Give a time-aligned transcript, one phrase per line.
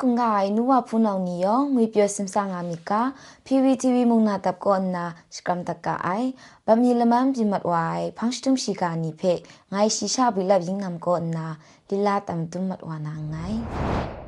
[0.00, 3.00] ကုငါအိနူဝဖူနောင်နီယောငွေပြောစင်ဆာငါမီကာ
[3.46, 5.04] PVTV မုံနာတပ်ကောနာ
[5.36, 6.28] စကမ်တကအိုင်
[6.66, 9.32] ဗမီလမမ်ပြမတ်ဝိုင်ဖန်းစတုံရှိကာနီဖေ
[9.72, 11.46] ငိုင်ရှိရှာဘီလပ်ယင်းနမ်ကောနာ
[11.88, 14.19] လီလာတမ်တုမတ်ဝနာငိုင်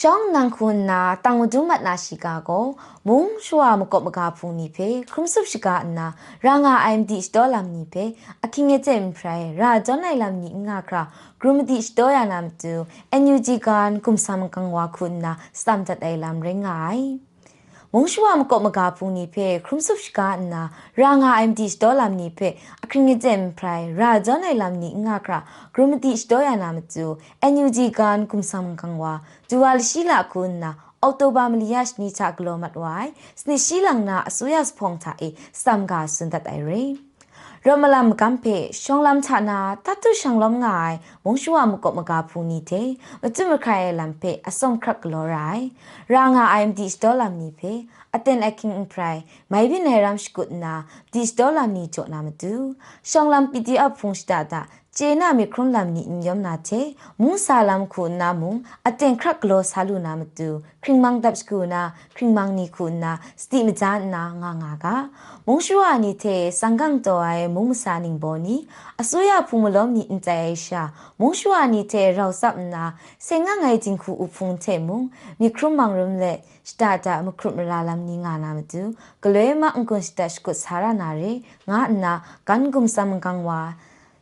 [0.00, 2.66] ရှောင်းနန်ခွန်နာတန်ဝဒုမတ်နာရှိကာကို
[3.08, 6.06] မုံရှွာမကော့မကာဖူနီဖေခရုံဆုပ်ရှိကာနာ
[6.46, 8.04] ရာငါ IMD စတော်လမ်နီဖေ
[8.44, 11.02] အခင်းငကျင်ဖရိုင်ရာဂျွန်နိုင်လမ်နီငါခရာ
[11.40, 12.74] ဂရုမတိစတော်ယာနမ်တူ
[13.22, 16.96] NUG ကန်ကုမ်ဆမ်ကန်ဝါခွန်နာစတမ်တတ်အိုင်လမ်ရင်ငို
[17.92, 20.62] င်မုံရှဝမကောမကာပူနီဖေခရုံဆုပ်ကာနာ
[21.00, 22.48] ရာငါ MD စတော်လမ်နီဖေ
[22.84, 25.38] အခရင်ငကျမ်ပရိုင်ရာဂျွန်နိုင်လမ်နီငါခရာ
[25.74, 27.06] ဂရုမတိစတော်ယာနာမတူ
[27.52, 29.12] NUG ကန်ကုမ်ဆမ်ကန်ဝါ
[29.48, 30.70] ဒူဝါလရှိလာခုနာ
[31.02, 33.56] အော်တိုဘာမလီယက်နီချာဂလိုမတ်ဝိုင်စနေ
[37.62, 42.82] ရှိလန်နာအဆူယတ်ဖုန်တာအေစမ်ဂါစွန်ဒတ်အိုင်ရီရမလမ်ကမ်ပေရှောင်းလမ်ချနာတတုရှောင်းလမ်ငိုင်မုံရှူဝမကောမကာဖူနီတေ
[43.22, 45.64] မတုမခိုင်လမ်ပေအစုံခရက်ကလောရိုင်
[46.14, 47.72] ရာငါ IMD စတော်လမ်နီပေ
[48.14, 49.20] အတန်အကင်းပရိုင်
[49.52, 50.74] မိုင်ဘိနေရမ်ရှ်ကုနာ
[51.12, 52.52] ဒီစတော်လမ်နီချိုနာမတူ
[53.10, 54.60] ရှောင်းလမ် PDF ဖုန်စတာတာ
[54.98, 56.80] ကျေနာမီခရွန်လမ်နီညမ်နာချေ
[57.20, 58.52] မူဆာလမ်ခုနာမုံ
[58.88, 60.48] အတင်ခရက်ကလောဆာလူနာမတူ
[60.82, 61.82] ခရင်မန်တပ်စကူနာ
[62.16, 64.86] ခရင်မန်နီခုနာစတိမဇာနာငါငါက
[65.46, 68.56] မုံရှူအနီတေစန်ကန်တောအိမုံမစာနင်းဘောနီ
[69.00, 70.82] အစိုးရဖူမလုံးနီအန်တဲရှာ
[71.20, 72.84] မုံရှူအနီတေရောက်စပ်နာ
[73.26, 74.98] စေငါငိုင်ချင်းခုဥဖုန်ချေမုံ
[75.40, 76.32] မီခရုမန်ရုံလေ
[76.70, 78.82] စတာတာမခရုမလာလမ်နီငါနာမတူ
[79.24, 81.32] ကလွဲမအန်ကွန်စတက်စကုဆာရနာရေ
[81.70, 82.12] ငါနာ
[82.48, 83.62] ကန်ဂုံစမ်ကန်ဝါ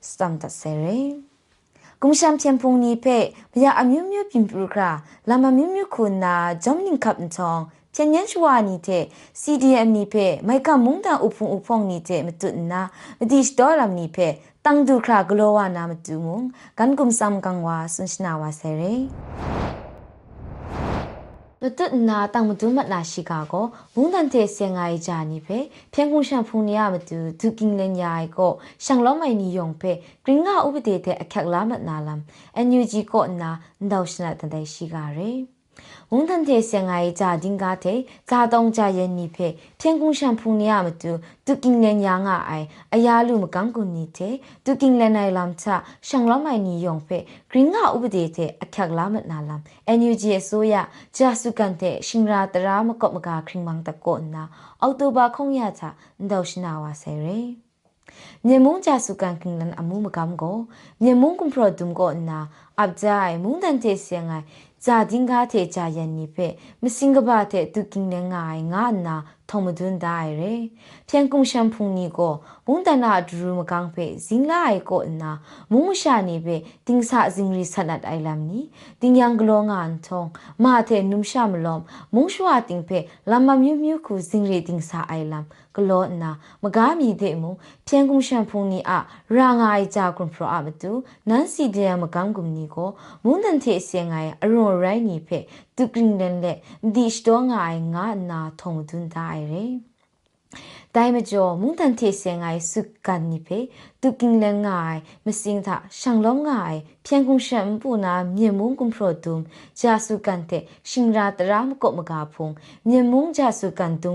[0.08, 1.00] စတမ်တဆရေ
[2.02, 3.18] ကုမ်ရှမ်ပြန်ဖုန်နီဖေ
[3.52, 4.90] ဘယာအမျိုးမျိုးပြင်ပူခရာ
[5.28, 6.34] လာမမျိုးမျိုးခုနာ
[6.64, 7.62] ဂျုံနင်းကပ်န်ချောင်း
[7.94, 9.04] ပြန်ညချွာနီတဲ့
[9.42, 12.80] CDM နီဖေမိုက်ကမုန်တန်ဥဖုံဥဖုံနီတဲ့မတုနာ
[13.18, 14.28] မတိစတော်လမ်နီဖေ
[14.64, 16.44] တန်ဒူခရာဂလောဝနာမတူမုန်
[16.78, 19.59] ကန်ကုမ်ဆမ်ကန်ဝါဆွန်ရှနာဝါဆယ်ရေ
[21.62, 25.58] လတနာတံမဒုမနာရှိကာကိုမုန်တန်တဲ့ဆင်ငါကြနီဖေ
[25.92, 28.52] ဖျန်ကုရှန်ဖုန်နီယမတူဒုကင်းလန်ယာကို
[28.84, 29.92] ရှန်လောမိုင်နီယုံဖေ
[30.24, 32.20] ဂရင်းငါဥပဒေတဲ့အခက်လာမနာလမ်
[32.56, 33.50] အန်ယူဂျီကိုနာ
[33.92, 35.59] ဒေါရှနာတန်တဲ့ရှိကာရေဝ
[36.16, 37.98] န်ထန်တဲ့ဆင်ငါရေးကြဒင်းကားတဲ့
[38.28, 39.48] ဇာတုံးကြရဲ့နိဖေ
[39.80, 41.12] ဖျန်ကုရှန်ဖုန်နီယမတူ
[41.46, 44.34] ဒုကင်းလန်ယာငါအိုင်အယာလူမကန်ကုနီတဲ့
[44.66, 45.66] ဒုကင်းလန်နိုင်လမ်ချ
[46.08, 47.18] ရှန်လောမိုင်နီယုံဖေ
[47.50, 50.74] ဂရင်းငါဥပဒေတဲ့အခက်လာမနာလမ်အန်ယူဂျီအစိုးရ
[51.16, 54.42] ဂျာစုကန်တဲ့ရှင်ရာတရာမကော့မကာခရင်မန်တကောနာ
[54.82, 55.82] အောက်တိုဘာခုံရချ
[56.30, 57.40] ဒေါရှနာဝါဆယ်ရေ
[58.46, 60.58] မြေမုံကြစုကန်ကင်လန်အမှုမကမ်ကို
[61.02, 62.38] မြေမုံကွန်ပရိုဒုံကိုနာ
[62.78, 64.44] အပ်ကြိုင်မုန်တန်တေစီငိုင်
[64.84, 66.46] ဇာဒင်းကားတဲ့ကြာယန်နိဖေ
[66.82, 69.16] မစင်ကဘာတဲ့တူကင်းနေငိုင်ငါနာ
[69.48, 69.68] ထုံမ
[72.70, 75.30] ဒွန်းဒိုင်ရဲဖျန်ကုံရှမ်ဖုန်နီကိုမုန်တနာဒရူမကန်ဖေဇင်းလာအိုကိုနာ
[75.72, 78.60] မုံရှာနေပေတင်းစာဇင်းရီဆနတ်အိုင်လမ်နီ
[79.00, 80.22] တင်းယန်ဂလောငန်ထုံ
[80.64, 81.82] မာတဲ့နုံရှာမလုံး
[82.14, 82.98] မုံရှွာတင်းဖေ
[83.30, 85.44] လမ်မမြူးမြူးခုဇင်းရီတင်းစာအိုင်လမ်
[85.76, 86.30] ဂလောနာ
[86.62, 87.52] မကားမီတဲ့မုံ
[87.88, 88.92] ဖျန်ကုံရှမ်ဖုန်နီအ
[89.36, 90.92] ရာငိုင်ဂျာကွန်ဖရောအမတူ
[91.28, 92.90] နန်စီတဲ့မကန်ကုံနီကို
[93.24, 95.38] မုန်တန်တဲ့စီငိုင်အရွန်ရိုင်းနီဖေ
[95.76, 96.58] တူကင်းလန်လက်
[96.94, 99.89] ဒီစတော့ငိုင်ငါနာထုံဒွန်းဒိုင်ရဲ
[100.96, 103.58] တိုင်မကျော်မုန်တန်ထေစင်ငိုင်စုကန်နိဖေ
[104.00, 109.36] တူကင်းလန်ငိုင်မစင်းသာရှန်လုံးငိုင်ဖြန်ကုံရှမ်ပူနာမြေမုံကွန်ဖရိုတုံ
[109.80, 112.48] ဂျာစုကန်တဲ့ရှင်ရာတရာမကောမကာဖုံ
[112.88, 114.14] မြေမုံဂျာစုကန်တုံ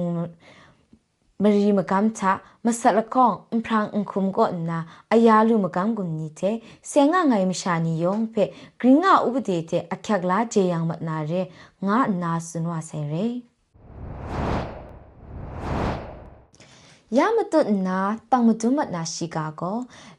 [1.44, 2.22] မရီမကမ်ချ
[2.66, 4.80] မဆလကောင်းအဖရန်အခုမကောနာ
[5.14, 6.56] အယာလူမကမ်ကွန်နီတဲ့
[6.92, 11.42] ဆေငါငိုင်မရှာနီယုံဖေဂရင်းငါဥပဒေတဲ့အခက်လာဂျေယံမနာရဲ
[11.88, 13.26] ငါနာစွနဝဆယ်ရဲ
[17.17, 17.99] ยามตุนา
[18.31, 19.63] ตังมตุมัดนาชิกาโก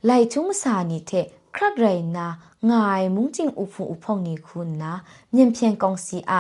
[0.06, 1.12] ไลทุมสานีเท
[1.56, 2.28] ครักไรนา
[2.70, 4.92] ငိုင်မုန်ချင်းဥဖုံဥဖုံနီခုနာ
[5.36, 6.34] မြင်ဖြန်ကောင်စီအ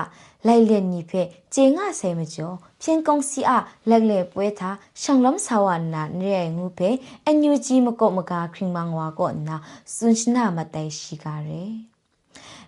[0.48, 1.22] လိုက်လျက်နီဖဲ
[1.54, 3.52] ကျေငါဆဲမကျော်ဖြန်ကောင်စီအ
[3.90, 6.90] လက်လေပွဲသားရှောင်းလုံးဆာဝနာရဲငုဖဲ
[7.25, 9.56] အန်ယူဂျီမကော့မကာခရင်မန်ဝါကောနာ
[9.96, 11.63] စွန်ရှနာမတိုင်ရှိကားရဲ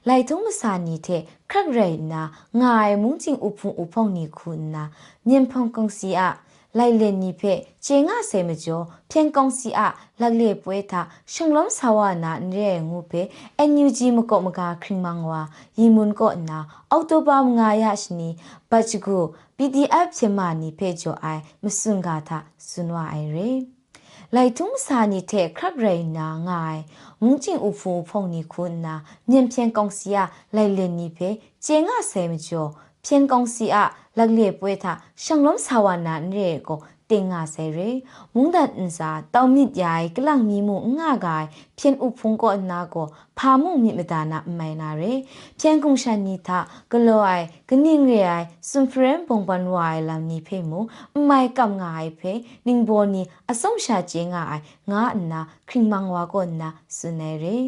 [0.07, 2.21] လိုက်ထုံးမစာနီတဲ့ခရက်ရိုင်နာ
[2.61, 4.83] ငိုင်မုန်ချင်းဥဖုံဥဖုံနီခုနာ
[5.27, 6.21] မြင်ဖုံကောင်စီအ
[6.76, 7.52] လိုက်လက်နီဖဲ
[7.84, 9.82] ကျေငါဆဲမကျော်ဖြန်ကောင်စီအ
[10.20, 11.00] လက်လေပွဲသာ
[11.32, 13.22] ရှုံလုံးဆာဝနာရဲငုဖဲ
[13.58, 15.40] အန်ယူဂျီမကော့မကာခရင်မန်ဝါ
[15.78, 16.58] ယီမွန်ကောနာ
[16.90, 18.28] အောက်တိုဘာငါရရှိနီ
[18.70, 19.24] ဘတ်ချ်ကို
[19.56, 22.38] PDF ဖြစ်မနီဖဲကျော်အိုင်မစွန်ကာသာ
[22.68, 23.50] စွန်ဝအိုင်ရေ
[24.34, 26.80] လိုက်ထုံးစာနီတဲ့ခရပ်ရိနာငိုင်
[27.22, 28.94] မုန်ချင်းဥဖူဖုန်နီခုနာ
[29.30, 30.22] မြင်ဖြန်ကောင်စီယာ
[30.56, 31.28] လိုက်လက်နီဖဲ
[31.64, 32.70] ကျေငါဆဲမကျော်
[33.04, 33.46] 偏公
[34.18, 34.92] လက်လေပွဲသာ
[35.22, 36.80] ရှောင်းလုံးဆာဝနာနဲ့ကို
[37.10, 37.88] တင်ငါဆဲရဲ
[38.34, 41.46] မုန်ဒန်အန်စာတောင်းမြစ်ရိုင်ကလန့်မီမှုငါကိုင်
[41.78, 43.06] ဖြင်းဥဖုံကောအနာကို
[43.38, 45.12] ဖာမှုမြင့်မတာနာမိုင်နာရဲ
[45.60, 46.58] ဖြန်ကုံရှန်နီသာ
[46.92, 50.80] ဂလိုအိုင်ဂနင်းရိုင်စွန်ဖရန်ဘုံပန်ဝိုင်လမ်နီဖေမှု
[51.28, 52.32] မိုင်ကမ်ငါအိုင်ဖေ
[52.66, 57.58] နင်းဘောနီအဆုံးရှာခြင်းငါအိုင်ငါအနာခရင်မန်ဝါကောနာစွနေရဲ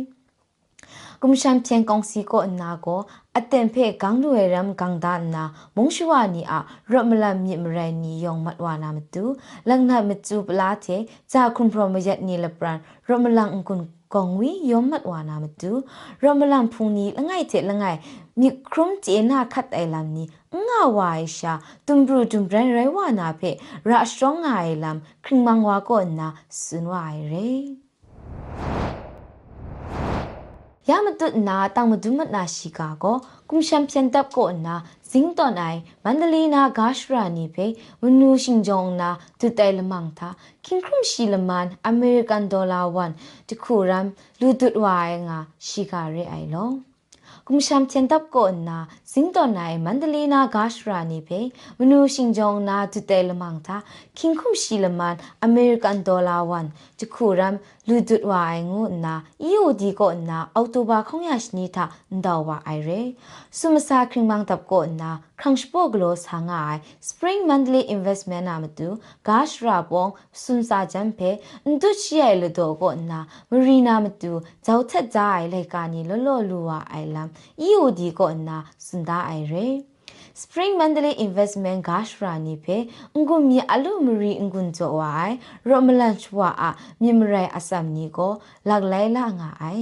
[1.22, 2.96] กุมชันเพียงกองสีก็นาก็
[3.40, 5.42] အတန်ဖေကန်လွယ်ရမ်ကန်ဒါနာ
[5.76, 6.58] မုံရှဝနီအာ
[6.92, 9.24] ရမလမြစ်မရနီယောင်မတ်ဝနာမတူ
[9.68, 10.96] လန်နာမတူပလာတေ
[11.32, 12.78] ဇာခွန်ပရမယက်နီလပရန်
[13.08, 13.82] ရမလန်ကွန်
[14.14, 15.70] ကောင်ဝီယောမတ်ဝနာမတူ
[16.24, 17.98] ရမလန်ဖုန်နီလငိုက်တေလငိုက်
[18.40, 20.24] မြခရုံတီနာခတ်အိုင်လမ်နီ
[20.66, 21.52] ငါဝိုင်ရှာ
[21.86, 23.50] တုံဘရတုံဘရန်ရဲဝနာဖေ
[23.88, 26.28] ရာစထရောင်းငိုင်လမ်ခရင်မန်ဝါကိုနာ
[26.62, 27.89] စွန်ဝိုင်ရေย
[30.95, 33.05] ามตุนาตังมดุมนาชิกาโก
[33.49, 34.75] กุมชัมเพียนตับโกนา
[35.11, 35.63] ซิงตอนไอ
[36.03, 37.57] มันดลีนากาชรานีเพ
[38.01, 40.29] มนูชิงจงนาตุไตลมังทา
[40.65, 43.11] คิงครุมชีลมันอเมริกันดอลลาร์วัน
[43.47, 44.05] ตะคูรัม
[44.39, 46.55] ลูตุดวายงาชิกาเรไอโล
[47.49, 48.79] กุมชัมเทียนตับก่อนนา
[49.13, 51.29] สิงตอนไหนมันเดลีนากาชรานีเพ
[51.79, 53.77] มนูชิงจงนาตุเตลมังทา
[54.17, 56.65] คิงคุมชีลมันอเมริกันดอลลาร์วัน
[56.99, 57.55] တခုရမ်
[57.87, 59.15] လူဒတ်ဝိုင်ငုနာ
[59.49, 63.01] EOD ကိုနာအောက်တိုဘာခေါရရှိနေတာန်တော်ဝအိုင်ရဲ
[63.57, 65.11] ဆုမစာခရင်မန်တပ်ကိုနာ
[65.41, 66.77] ခန့်စပိုဂလိုဆာငိုင်
[67.09, 68.87] Spring Monthly Investment နာမတူ
[69.27, 70.09] ဂါရှရာပွန်
[70.41, 71.29] စွန်စာဂျမ်ဖေ
[71.65, 73.19] အန်တုချီရဲလတော့ကိုနာ
[73.49, 74.31] မရီနာမတူ
[74.65, 77.29] ဇောက်ထက်ကြိုင်လေကာနီလောလောလူဝအိုင်လမ်
[77.68, 79.66] EOD ကိုနာစွန်ဒါအိုင်ရဲ
[80.42, 82.76] Spring Mandalay Investment Gashrani phe
[83.16, 85.30] ngum mi alu mri ngun jo wai
[85.68, 86.70] romalan chwa a
[87.02, 88.28] mimrai asam ni ko
[88.68, 89.80] laglai la nga ai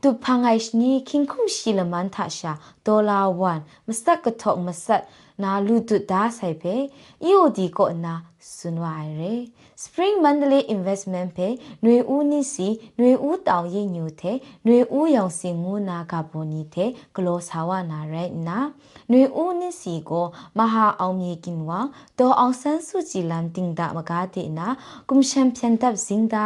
[0.00, 2.52] tu phangai shni king khum shilaman tha sha
[2.86, 5.02] dollar 1 masak ka thok masat
[5.42, 6.76] na lu tu da sai phe
[7.28, 8.14] EOD ko na
[8.54, 9.34] sunwa ai re
[9.83, 12.67] Spring Mandalay Investment ဖေຫນွေဦးနိစီ
[12.97, 18.59] ຫນွေဦးတောင်ရိပ်ညူတဲ့ຫນွေဦးရောင်စင်ငူနာကပေါ်နေတဲ့ဂလောဆာဝနာရဲနာ
[19.09, 20.25] ຫນွေဦးနိစီကို
[20.57, 21.79] မဟာအောင်မြေကင်ဝါ
[22.19, 24.67] ဒေါ်အောင်ဆန်းစုကြည်လမ်တင်တာမကားတဲ့နာ
[25.09, 26.45] ကွန်ရှမ်ဖြန်တပ်စင်တာ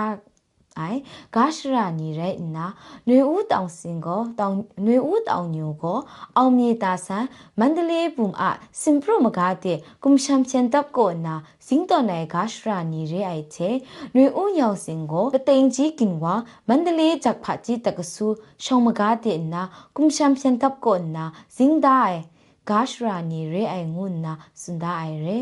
[0.80, 1.00] အိုင်
[1.36, 2.66] ဂါရှရာနီရဲနာ
[3.06, 6.00] ຫນွေဦးတောင်စင်ကိုတောင်ຫນွေဦးတောင်ညိုကို
[6.38, 7.26] အောင်မြေတာဆန်
[7.60, 8.44] မန္တလေးဘုံအ
[8.82, 11.36] စင်ပရမကားတဲ့ကွန်ရှမ်ဖြန်တပ်ကိုနာ
[11.68, 13.70] စင်တော်နယ်ဂါရှရာနီရဲအိုက်ချေ
[14.14, 16.34] ຫນွေဦးရောက်စင်ကိုပတိန်ကြီးကင်ဝါ
[16.68, 18.28] မန္တလေးဂျက်ဖာကြီးတကဆူ
[18.64, 19.62] ရှောင်းမကားတဲ့နာ
[19.96, 22.18] ကွန်ရှမ်ဖြန်တပ်ကိုနာစင်ဒိုင်
[22.70, 25.40] ဂါရှရာနီရဲအိုင်ငုနာစန်ဒိုင်ရဲ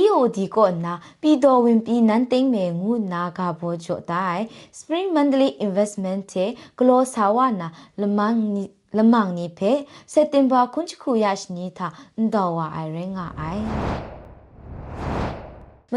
[0.00, 4.42] EOD ကိုနာပီတော်ဝင်ပြည်နန်းသိမ့်မယ်ငုနာကဘောချိုတိုင်
[4.78, 7.68] Spring Monthly Investment တဲ့ဂလောဆာဝနာ
[8.00, 8.64] လမန်နီ
[8.98, 9.72] လမန်နီဖေ
[10.12, 14.13] စက်တင်ဘာခွန်ချခုရရှိနေတာအန်တော်ဝအိုင်ရင်ငါအိုင်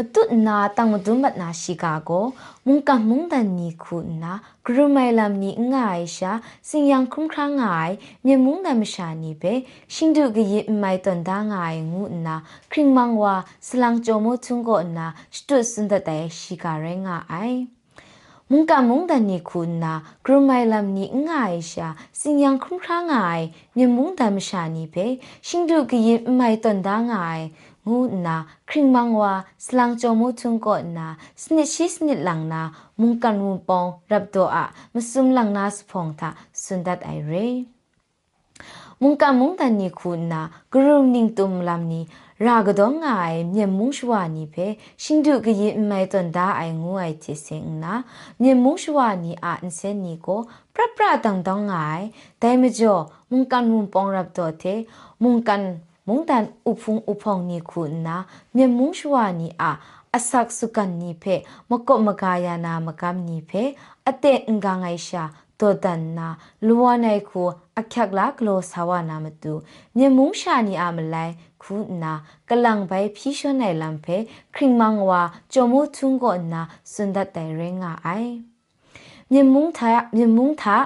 [0.14, 2.26] တုနာတန်မဒုမတ်နာရှိကာကို
[2.66, 4.32] မုန်ကမုန်တန်နီခုနာ
[4.64, 6.32] ဂရမိုင်လမ်နီငါအိရှာ
[6.68, 9.52] စင်ယန်ခုံခရငိုင်မြေမုန်တမရှာနီပဲ
[9.94, 12.36] ရှင်ဒုကရေမိုင်တန်ဒါငိုင်ငုနာ
[12.70, 13.34] ခရင်မန်ဝါ
[13.66, 17.60] စလန်ဂျိုမိုထုံကိုနာစတုစန်ဒတဲ့ရှိကာရဲငါအိုင်
[18.50, 19.92] မုန်ကမုန်တန်နီခုနာ
[20.24, 21.86] ဂရမိုင်လမ်နီငါအိရှာ
[22.20, 23.44] စင်ယန်ခုံခရငိုင်
[23.76, 25.06] မြေမုန်တမရှာနီပဲ
[25.46, 27.44] ရှင်ဒုကရေမိုင်တန်ဒါငိုင်
[27.88, 28.36] ငုနာ
[28.68, 29.32] ခရင်မန်ဝါ
[29.64, 31.06] စလန်ချိုမူထုံကိုနာ
[31.42, 32.62] စနစ်ရှိစနစ်လန်နာ
[33.00, 34.58] မုန်ကန်ဝုံပောင်ရပ်တော့အ
[34.94, 36.28] မစုံလန်နာစဖုံသာ
[36.62, 37.48] စွန်ဒတ်အိုင်ရေ
[39.02, 40.40] မုန်ကမုန်တန်နီခုနာ
[40.72, 42.00] ဂရုံနင်းတုံလမ်နီ
[42.46, 44.66] ရာဂဒေါငိုင်မြေမုံရှဝနီဖေ
[45.02, 47.94] ရှင်ဒုကရင်မိုင်တန်ဒါအိုင်ငူအိုင်ချစ်စင်နာ
[48.40, 50.40] မြေမုံရှဝနီအာအန်စန်နီကို
[50.74, 52.04] ပရပရတန်တောင်းငိုင်
[52.42, 54.80] ဒိုင်မကျော်မုန်ကန်ဝုံပောင်ရပ်တော့တဲ့
[55.22, 55.62] မုန်ကန်
[56.08, 58.16] မုန်တန်ဥဖုံဥဖုံနီခုနာ
[58.56, 59.70] မြေမုံရှဝနီအာ
[60.16, 61.34] အဆက်စုကန်နီဖေ
[61.70, 63.62] မကော့မကာယာနာမကမ်နီဖေ
[64.08, 65.24] အတဲ့အင်္ဂငိုင်ရှာ
[65.60, 66.28] တောတန်နာ
[66.66, 67.42] လူဝနိုင်ခု
[67.78, 69.52] အခက်လာကလောဆာဝနာမတူ
[69.96, 72.12] မြေမုံရှာနီအမလိုက်ခုနာ
[72.48, 74.16] ကလန်ပိုင်ဖြီးရွှနိုင်လံဖေ
[74.54, 75.22] ခရင်မန်ဝါ
[75.52, 76.62] ဂျိုမိုထုံကိုနာ
[76.92, 78.32] စွန်ဒတ်တိုင်ရင်ငါအိုင်
[79.32, 80.76] မြေမုံထာမြေမုံထာ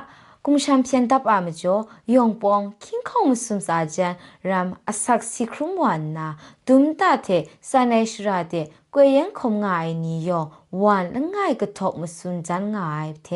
[0.46, 1.76] กุมชัมเพียนตับอามจ่อ
[2.14, 4.12] ยองปองคิงคองสุมสาจัน
[4.48, 6.28] รัมอสักสิครุมวันนา
[6.66, 7.28] ดุมตาเท
[7.70, 8.54] สานชราเด
[8.94, 10.44] กวยยังคมงายนิยอง
[10.82, 13.28] วันละง่ายกระทบมสุนจันงายเท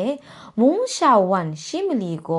[0.59, 2.29] มุงชาวันชิมลีโก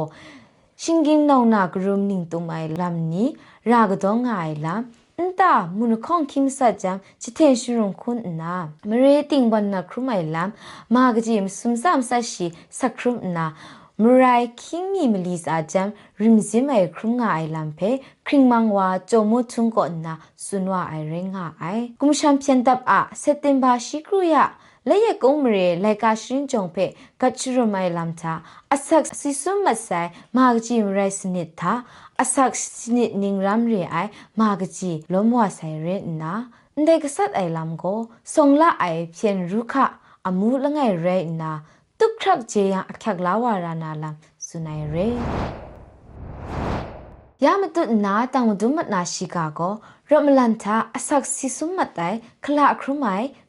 [0.83, 3.29] ชิงกินนองนากรุมนิงตุมไอลัมนี้
[3.71, 4.83] รากดองงายลัม
[5.19, 8.57] อันตามุนข้องคิมสัจจังจิเทชุรุงคุณนา
[8.89, 10.49] มเรติงบันนาครุไมลัม
[10.95, 12.47] มากจิมสุมซามซาชี
[12.79, 13.47] สักครุมนา
[14.03, 15.89] မရိုင်ခင်းမီမလီစာဂျမ်
[16.21, 17.91] ရင်ဇင်မိုင်ခရုငါအိုင်လမ်ဖေ
[18.27, 20.15] ခရင်မန်ဝါဂျိုမုထုံကိုနာ
[20.45, 24.37] ဆွနဝအိုင်ရင်ငါအိုင်ကုမ်ရှမ်ဖြန်တပ်အစက်တင်ဘာရှိခရယ
[24.89, 26.87] လက်ရကုံးမရေလိုက်ကာရှင်းကြုံဖေ
[27.21, 28.33] ကချရမိုင်လမ်တာ
[28.75, 31.73] အဆက်စီဆွမ်မဆိုင်မာဂဂျီမရိုင်စနစ်တာ
[32.23, 36.35] အဆက်စနစ်နင်းရမ်ရေအိုင်မာဂဂျီလုံးဝဆိုင်ရဲနာ
[36.79, 38.71] ndai ka sat ai lam go songla
[41.98, 43.74] ai phien ru kha amu langai re na tuk thak je ya akhyak lawa ra
[43.74, 45.08] na lam sunai re
[47.46, 49.62] ยามตุนาตังดุมนาชิกาโก
[50.12, 52.00] รมลันทาอสักซิสุมมะไต
[52.46, 53.06] คลาครุไม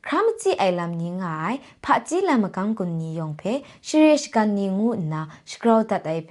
[0.07, 1.55] ครามจิไอลัมนิงาย
[1.85, 3.43] พะจิลามกังกุนนิยองเพ
[3.87, 6.31] ชิเรชกันนิงูนาสกราวตัดไอเพ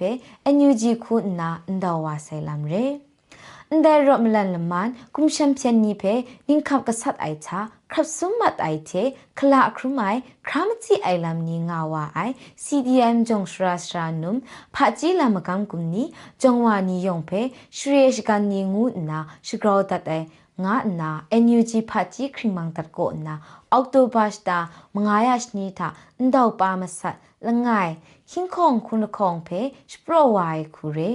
[3.71, 6.13] အန်ယူဂျီခုနာအန်တော်ဝါဆိုင်လမ်ရေအန်ဒဲရမလန်လမန်ကုမ်ရှမ်ချန်နီဖေ
[6.47, 7.59] နင်းခပ်ကဆတ်အိုက်ချာ
[7.91, 9.03] ခပ်ဆုမတ်အိုက်တေ
[9.37, 12.33] ခလာခရမိုင်ခရမချီအိုင်လမ်နီငါဝါအိုင်
[12.63, 14.33] CDM ဂျုံရှရာစရာနုံ
[14.75, 16.03] ဖာဂျီလမကန်ကုနီ
[16.41, 17.41] ဂျုံဝါနီယုံဖေ
[17.77, 20.23] ရှရေရှကန်နီငူနာရှဂရောတတ်တဲ့
[20.63, 21.11] ငါနာ
[21.43, 23.35] NUG ဖာကြီးခရီမန်တတ်ကိုနာ
[23.71, 24.57] အောက်တိုဘာစတာ
[24.95, 27.93] မငါရရှနီတာအန်တော့ပါမဆတ်လငိုင်
[28.31, 29.61] ဟင်းခေါင်ခုနခေါင်ဖေ
[29.91, 31.13] စပရဝိုင်ခူရေ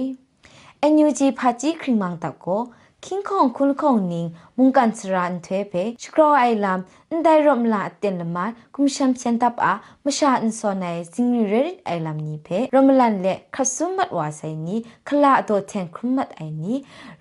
[0.91, 2.61] NUG ဖာကြီးခရီမန်တောက်ကို
[3.03, 9.73] ခင်းခေါင်ခုလခေါင်နင်းမုန်ကန်စရန်ထွေပေစကရောအိုင်လမ်အန်ဒိုင်ရောမလာအတင်လမန်ကုမ်ရှမ်ချန်တပ်အာ
[10.05, 14.75] မရှာအန်စောနိုင်စင်ရီရစ်အိုင်လမ်နီဖေရမလန်လက်ခဆုမတ်ဝါဆိုင်နီ
[15.07, 16.73] ခလာအတော်ထန်ခုမတ်အိုင်နီ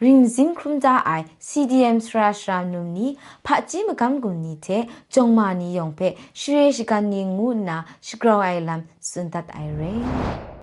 [0.02, 3.06] ရင်ဇင်ခုမ်ဒါအိုင် CDM စရာရှရာနုံနီ
[3.47, 4.83] ဖာကြီးမကမ်ဂွန်နီတဲ့
[5.14, 6.09] ဂျုံမာနီယောင်ဖေ
[6.40, 7.76] ရှရေရှကန်နီငူနာ
[8.09, 10.54] စကရောအိုင်လမ်စွန်ဒတ်အိုင်ရေ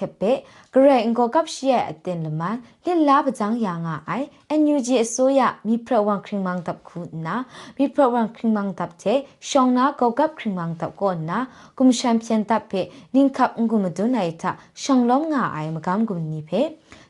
[0.00, 0.32] ထက်ပေ
[0.72, 4.26] ဂရန်ကိုကပ်ရှိရဲ့အတင်လမန်လစ်လာပကြောင်းယာငါအိုင်
[4.60, 7.34] NUG အစိုးရမိဖရဝန်ခရင်မန်တပ်ခုနာ
[7.76, 11.38] မိဖရဝန်ခရင်မန်တပ်တဲ့ရှောင်းနာကိုကပ်ခရင်မန်တပ်ကိုနာ
[11.78, 12.80] ကုမရှမ်ပီယံတပ်ပေ
[13.14, 14.50] နင်းကပ်ငုမဒွန်နိုင်တာ
[14.82, 16.60] ရှောင်းလုံးငါအိုင်မကမ်ဂုနီဖေ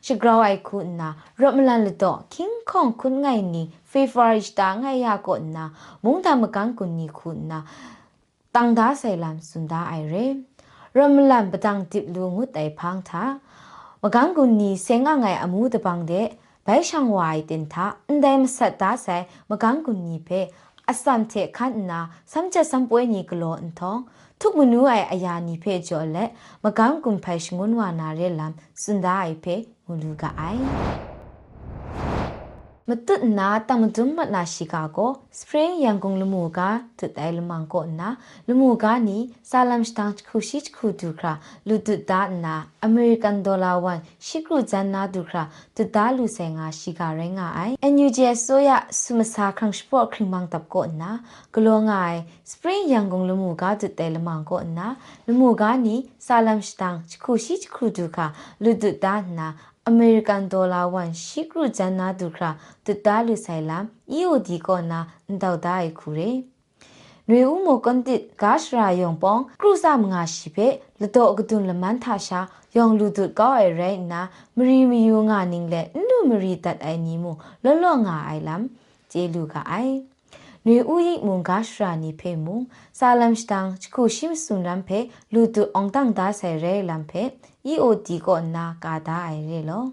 [0.05, 1.09] ရှဂရောအိုင်ခုနာ
[1.41, 5.63] ရမလန်လတော့ခင်းခေါန်ခုငိုင်နီဖေဗရစ်တာငိုင်ယာကိုနာ
[6.03, 7.59] မုန်တမကန်ကုနီခုနာ
[8.55, 10.25] တန်ဒါဆိုင်လမ်စွန်ဒါအိုင်ရဲ
[10.96, 13.22] ရမလန်ပတန်တိလူငုတိုင်ဖန်းသာ
[14.02, 16.26] မကန်ကုနီစေငါငိုင်အမှုတပန်းတဲ့
[16.66, 20.40] ဘိုင်ရှန်ဝိုင်တင်သာအန်ဒိုင်မဆတ်တာဆိုင်မကန်ကုနီဖေ
[20.90, 22.00] အစမ်တေခန်နာ
[22.32, 23.96] စမ်ချက်စမ်ပွဲနီကလောအန်ထော
[24.40, 26.18] ทุกมนูไออายานิเพจอเล
[26.62, 29.46] มะกังกุมไพชงุนวานาเรลัมสุนดาไอเพ
[29.86, 30.42] มูลูกาไอ
[32.89, 36.59] မတုနာတမတုမနာရှိကာကိုစပရင်ရန်ကုန်လူမှုက
[36.99, 38.09] တတဲလမန်ကိုနာ
[38.47, 39.17] လူမှုကနီ
[39.49, 41.33] ဆာလမ်စတန်ခုရှိချခုဒုခရာ
[41.67, 45.43] လူတုဒါနာအမေရိကန်ဒေါ်လာ1ရှိကရုဇန်နာဒုခရာ
[45.77, 48.69] တဒါလူဆေငါရှိကာရဲငါအိုင်အန်ယူဂျီဆိုရ
[49.01, 51.11] ဆုမစာခန့်စပေါ့ခရင်မန်တပ်ကိုနာ
[51.53, 52.17] ဂလောငိုင်
[52.51, 54.87] စပရင်ရန်ကုန်လူမှုကတတဲလမန်ကိုနာ
[55.27, 55.95] လူမှုကနီ
[56.25, 58.27] ဆာလမ်စတန်ခုရှိချခုဒုခရာ
[58.63, 59.47] လူတုဒါနာ
[59.89, 62.49] အမေရိကန်ဒေါ်လာ1ရှိကရုဂျန်နာဒုခရာ
[62.85, 63.77] တတာလူဆိုင်လာ
[64.17, 66.31] EOD ကောနာန်တောက်တာရခုရေ
[67.29, 70.67] နွေဦးမိုကွန်တစ်ဂါရှရာယုံပေါကရုစမငါရှိဖေ
[71.01, 72.39] လတော့ကဒွန်လမန်ထာရှာ
[72.75, 74.21] ယောင်လူတုကောက်ရဲရဲနာ
[74.57, 77.31] မရီမီယိုငါနင်းလေနုမရီတတ်အိုင်နီမူ
[77.63, 78.63] လောလောငါအိုင်လမ်
[79.11, 79.95] ဂျေလူကအိုင်
[80.65, 82.55] နွေဦးရိမွန်ကရှရာနီဖေမူ
[82.99, 84.99] ဆာလမ်စတန်ချခုရှိမစွန်ရမ်ဖေ
[85.33, 87.23] လူတုအောင်တန်ဒါဆယ်ရဲလမ်ဖေ
[87.69, 89.85] EOD ကိုနာကာဒါအိုင်ရဲလော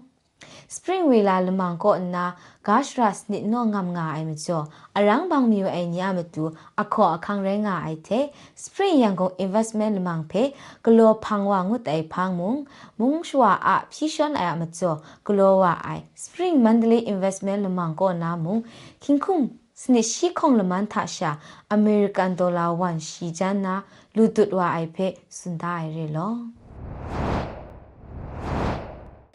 [0.75, 2.23] spring wela lemang ko na
[2.63, 4.57] gashras ni no ngam nga ai mi jo
[4.97, 6.43] arang bang mi ai nya ma tu
[6.81, 8.19] akho akhang re nga ai the
[8.63, 10.43] spring yang ko investment lemang phe
[10.85, 12.59] glo phang wa ngut ai phang mung
[12.99, 14.91] mung shwa a phi shon ai ma jo
[15.27, 18.61] glo wa ai spring mandalay investment lemang ko na mung
[19.03, 19.41] king khum
[19.83, 21.31] စနစ်ရှိခုံလမန်ထရှာ
[21.73, 23.75] အမေရိကန်ဒေါ်လာ1ရှိချမ်းနာ
[24.15, 25.07] လူတွတ်ဝအိုက်ဖေ
[25.37, 26.33] စွန်ဒိုင်ရဲလော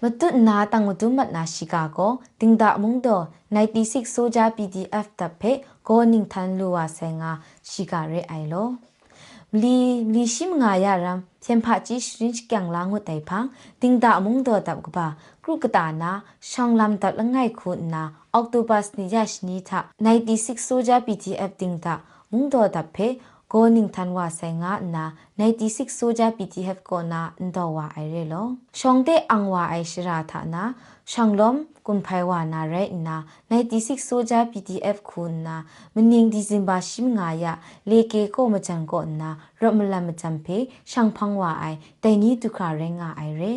[0.06, 3.20] မတုနာတငုတုမတ်နာရှိကာကိုတင်ဒါမုံဒို
[3.56, 5.52] 96ဆိုဂျာ PDF တပ်ဖေ
[5.88, 7.30] ကိုနင်းထန်လူဝဆင်ငါ
[7.70, 9.76] ရှိကာရဲအိုင်လောမလီ
[10.08, 13.46] မလီရှိမငါရရမ်ဖျံဖာကြီးရှင်ကြံလာငုတိုင်ဖန်
[13.82, 15.06] တင်ဒါမုံဒိုတပ်ကပါ
[15.44, 16.10] ကရုကတာနာ
[16.50, 18.02] ရှောင်းလမ်တလငိုင်ခုနာ
[18.34, 19.70] အောက်တိုဘာစနီယရှနီသ
[20.06, 21.94] 96ဆိုဂျာ PDF တင်ဒါ
[22.30, 23.08] မုံဒိုတပ်ဖေ
[23.54, 30.26] ko ning thanwa senga na 96 soja ptf ko na ndawa airelo shongte angwa aishra
[30.26, 35.62] tha na shanglom kumphaiwa na re na 96 soja pdf khun na
[35.94, 37.52] mning december shim nga ya
[37.86, 40.58] leke ko machan ko na romla machan phe
[40.92, 43.52] shangphangwa ai taini dukha re nga ai re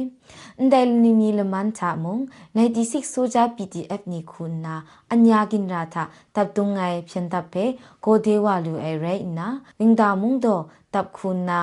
[0.60, 5.88] ndail ni mi laman tha mong 96 soja pdf ni khun na anya gin ra
[5.94, 6.04] tha
[6.36, 7.66] tab dung ngai phyan tap phe
[8.04, 9.48] go dewa lu ai re na
[9.80, 10.56] ning da mung do
[10.92, 11.60] tab khun na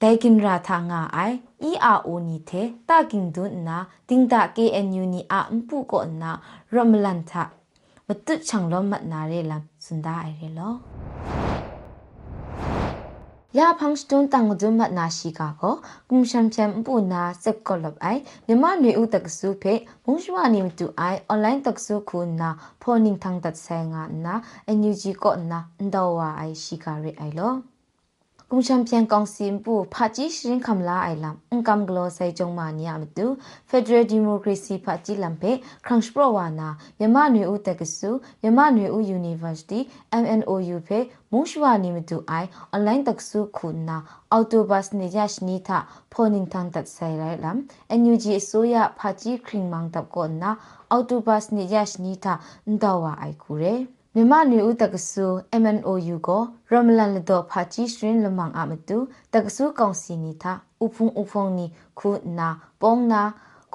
[0.00, 6.30] ต่กินราทางาไอ ERO နီတဲ့တာကင်ဒွနာတင်တာ KNU နီအမ်ပူကိုနာ
[6.72, 8.92] ရမလန်သမတုချန်လောမ
[27.42, 27.66] တ်
[28.50, 33.26] กุมชัมเพียงกองซิมปูพาจิชิรินคำลาไอลัมอุงกำกลอไซจงมานียามตุ
[33.70, 35.44] Federal Democracy พาจิลัมเพ
[35.86, 38.10] ครังสโปรวานาမြမနွေဦးတက္ကစု
[38.42, 39.80] မြမနွေဦး University
[40.22, 40.98] MNOU ဖေ
[41.32, 43.98] မုံရှဝနီမတူအိုင်အွန်လိုင်းတက္ကစုခုနာ
[44.32, 45.78] အော်တိုဘတ်နေရရှိနီတာ
[46.12, 47.58] ဖောနင်းတန်တတ်ဆိုင်ရိုင်လမ်
[48.00, 50.50] NUG အစိုးရဖာကြီးခရင်မန်တပ်ကောနာ
[50.90, 52.32] အော်တိုဘတ်နေရရှိနီတာ
[52.68, 53.74] န်တော်ဝအိုင်ကူရဲ
[54.15, 55.25] မြမနွေဦးတက္ကစု
[55.61, 58.97] MNOU ကိုရမလန်လတော့ဖာချီစရင်လမန်အမတူ
[59.33, 61.65] တက္ကစုကောင်စီနီသာဥဖုံဥဖုံနီ
[61.99, 62.49] ခုနာ
[62.81, 63.21] ပုံနာ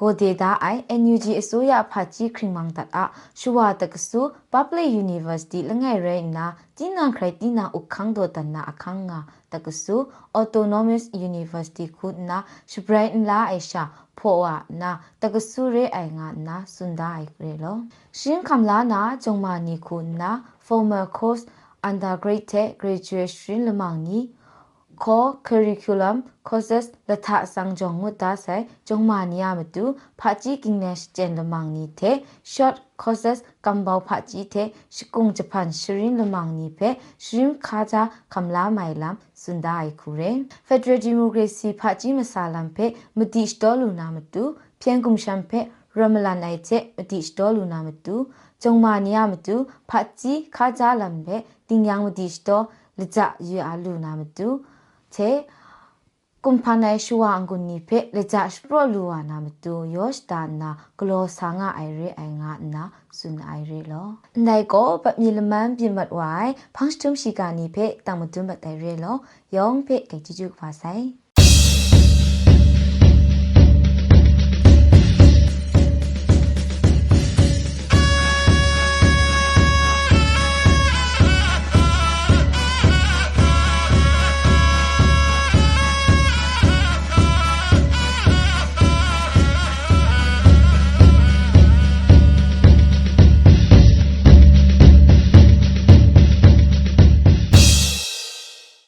[0.01, 2.97] ကိုဒေတာအိုင် NUG အစိုးရဖာချီခရင်မန်တအ
[3.39, 4.21] ရှုဝတက္ကစု
[4.53, 9.19] Public University လငယ်ရဲနာတိနာခရိုင်တိနာဥခန်းဒိုတနာအခန်းငါ
[9.53, 9.97] တက္ကစု
[10.39, 12.39] Autonomous University ခုနာ
[12.71, 13.83] ရှဘရိုင်လာအိရှာ
[14.19, 14.45] ဖောဝ
[14.81, 14.91] နာ
[15.23, 17.77] တကဆူရဲအိုင်ငါနာစွန်ဒိုင်ရဲလော
[18.19, 20.31] ရှင်ခမ်လာနာဂျုံမာနီခုနာ
[20.67, 21.45] former course
[21.89, 24.19] undergraduate graduation လမောင်နီ
[25.03, 26.17] core curriculum
[26.49, 29.85] courses လထဆောင်ကြုံငွတာဆိုင်ဂျုံမာနီယာမတူ
[30.21, 32.17] ဖာကြီးကင်းနက်ကျန်လမောင်နီတဲ့
[32.53, 36.89] short courses ကမ်ဘောဖာကြီးတဲ့ရှကုံဂျပန်ရှရင်လမောင်နီပဲ
[37.25, 37.97] ရှရင်ခါကြ
[38.33, 40.31] ခမ်လာမိုင်လမ်စွန်ဒိုင်ခုရဲ
[40.69, 42.87] Federal Democracy ဖာကြီးမဆာလမ်ပဲ
[43.19, 44.43] မတိစတော်လူနာမတူ
[44.83, 45.61] ဖြန်ကုမ်ရှမ်ပဲ
[45.99, 48.15] ရမလာနိုင်တဲ့မတိစတော်လူနာမတူ
[48.63, 49.57] ဂျုံမာနီယာမတူ
[49.91, 51.37] ဖာကြီးခါကြလမ်ပဲ
[51.69, 52.65] တင်ယံမတိစတော်
[52.99, 54.49] လကြယူအလူနာမတူ
[55.15, 55.31] che
[56.47, 61.69] kumphanai shuwa angun ni phe leja shpro luwa na mtu yosh da na glo sanga
[61.81, 62.83] ai re ai nga na
[63.19, 64.03] sun ai re lo
[64.43, 68.21] ndai ko pa mi leman pi mat wai phang stum shi ka ni phe tam
[68.33, 69.13] tu mat ai re lo
[69.57, 71.01] yong phe kai chu chu pha sai